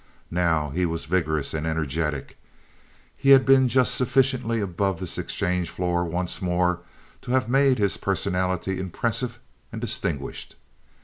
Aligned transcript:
Now 0.31 0.71
he 0.71 0.83
was 0.87 1.05
vigorous 1.05 1.53
and 1.53 1.67
energetic. 1.67 2.35
He 3.15 3.29
had 3.29 3.45
been 3.45 3.67
just 3.69 3.93
sufficiently 3.93 4.59
about 4.59 4.97
this 4.97 5.19
exchange 5.19 5.69
floor 5.69 6.03
once 6.03 6.41
more 6.41 6.79
to 7.21 7.29
have 7.33 7.47
made 7.47 7.77
his 7.77 7.97
personality 7.97 8.79
impressive 8.79 9.39
and 9.71 9.79
distinguished. 9.79 10.55